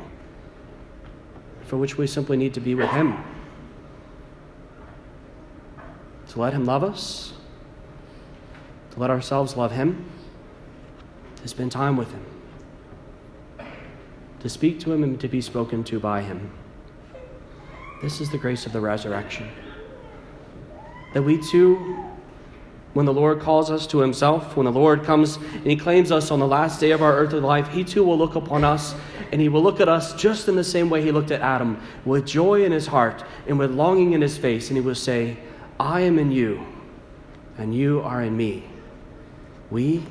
for 1.63 1.77
which 1.77 1.97
we 1.97 2.07
simply 2.07 2.37
need 2.37 2.53
to 2.55 2.59
be 2.59 2.75
with 2.75 2.89
Him. 2.89 3.23
To 6.29 6.41
let 6.41 6.53
Him 6.53 6.65
love 6.65 6.83
us, 6.83 7.33
to 8.91 8.99
let 8.99 9.09
ourselves 9.09 9.55
love 9.55 9.71
Him, 9.71 10.09
to 11.37 11.47
spend 11.47 11.71
time 11.71 11.97
with 11.97 12.11
Him, 12.11 12.25
to 14.39 14.49
speak 14.49 14.79
to 14.81 14.91
Him 14.91 15.03
and 15.03 15.19
to 15.19 15.27
be 15.27 15.41
spoken 15.41 15.83
to 15.85 15.99
by 15.99 16.21
Him. 16.21 16.51
This 18.01 18.21
is 18.21 18.29
the 18.29 18.37
grace 18.37 18.65
of 18.65 18.73
the 18.73 18.79
resurrection. 18.79 19.49
That 21.13 21.23
we 21.23 21.41
too, 21.41 22.05
when 22.93 23.05
the 23.05 23.13
Lord 23.13 23.39
calls 23.39 23.71
us 23.71 23.87
to 23.87 23.99
Himself, 23.99 24.55
when 24.55 24.65
the 24.65 24.71
Lord 24.71 25.03
comes 25.03 25.37
and 25.37 25.65
He 25.65 25.75
claims 25.75 26.11
us 26.11 26.29
on 26.29 26.39
the 26.39 26.47
last 26.47 26.79
day 26.79 26.91
of 26.91 27.01
our 27.01 27.15
earthly 27.15 27.39
life, 27.39 27.69
He 27.69 27.83
too 27.83 28.03
will 28.03 28.17
look 28.17 28.35
upon 28.35 28.63
us 28.63 28.93
and 29.31 29.41
He 29.41 29.49
will 29.49 29.63
look 29.63 29.79
at 29.79 29.89
us 29.89 30.13
just 30.13 30.47
in 30.47 30.55
the 30.55 30.63
same 30.63 30.89
way 30.89 31.01
He 31.01 31.11
looked 31.11 31.31
at 31.31 31.41
Adam, 31.41 31.81
with 32.05 32.25
joy 32.25 32.63
in 32.63 32.71
His 32.71 32.87
heart 32.87 33.23
and 33.47 33.57
with 33.57 33.71
longing 33.71 34.13
in 34.13 34.21
His 34.21 34.37
face, 34.37 34.69
and 34.69 34.77
He 34.77 34.81
will 34.81 34.95
say, 34.95 35.37
I 35.79 36.01
am 36.01 36.19
in 36.19 36.31
you, 36.31 36.65
and 37.57 37.73
you 37.73 38.01
are 38.01 38.21
in 38.21 38.37
me. 38.37 38.63
We 39.69 40.05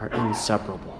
are 0.00 0.08
inseparable. 0.08 0.98